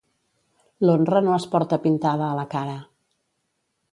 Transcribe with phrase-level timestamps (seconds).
[0.85, 2.75] L'honra no es porta pintada a la cara.